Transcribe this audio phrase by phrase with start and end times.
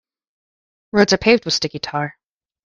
[0.93, 2.17] Roads are paved with sticky tar.